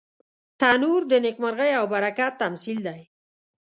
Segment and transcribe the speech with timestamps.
[0.59, 3.01] تنور د نیکمرغۍ او برکت تمثیل دی